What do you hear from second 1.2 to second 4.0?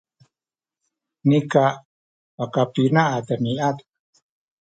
nika pakapina a demiad